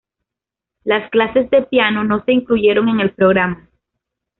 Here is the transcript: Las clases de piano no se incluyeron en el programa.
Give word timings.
Las 0.83 1.07
clases 1.11 1.51
de 1.51 1.61
piano 1.61 2.03
no 2.03 2.25
se 2.25 2.31
incluyeron 2.31 2.89
en 2.89 3.01
el 3.01 3.13
programa. 3.13 3.69